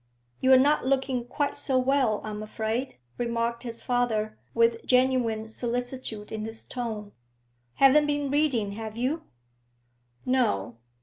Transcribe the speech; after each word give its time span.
'You're 0.39 0.57
not 0.57 0.83
looking 0.87 1.25
quite 1.27 1.55
so 1.55 1.77
well, 1.77 2.21
I'm 2.23 2.41
afraid,' 2.41 2.95
remarked 3.19 3.61
his 3.61 3.83
father, 3.83 4.35
with 4.55 4.83
genuine 4.83 5.47
solicitude 5.47 6.31
in 6.31 6.43
his 6.43 6.65
tone. 6.65 7.11
'Haven't 7.75 8.07
been 8.07 8.31
reading, 8.31 8.71
have 8.71 8.97
you?' 8.97 9.21
'No.' 10.25 10.77